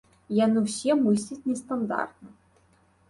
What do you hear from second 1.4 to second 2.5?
нестандартна.